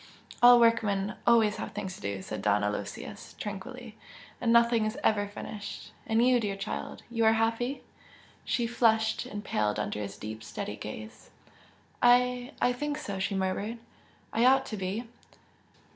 "All 0.41 0.59
workmen 0.59 1.13
always 1.27 1.57
have 1.57 1.73
things 1.73 1.93
to 1.95 2.01
do!" 2.01 2.23
said 2.23 2.41
Don 2.41 2.63
Aloysius, 2.63 3.35
tranquilly 3.39 3.99
"And 4.41 4.51
nothing 4.51 4.83
is 4.87 4.97
ever 5.03 5.27
finished! 5.27 5.91
And 6.07 6.25
you, 6.27 6.39
dear 6.39 6.55
child! 6.55 7.03
you 7.11 7.23
are 7.23 7.33
happy?" 7.33 7.83
She 8.43 8.65
flushed 8.65 9.27
and 9.27 9.45
paled 9.45 9.77
under 9.77 10.01
his 10.01 10.17
deep, 10.17 10.41
steady 10.41 10.75
gaze. 10.75 11.29
"I 12.01 12.53
I 12.59 12.73
think 12.73 12.97
so!" 12.97 13.19
she 13.19 13.35
murmured 13.35 13.77
"I 14.33 14.43
ought 14.43 14.65
to 14.73 14.75
be!" 14.77 15.03